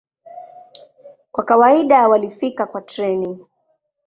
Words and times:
Kwa 1.31 1.45
kawaida 1.45 2.07
walifika 2.07 2.65
kwa 2.65 2.81
treni. 2.81 3.37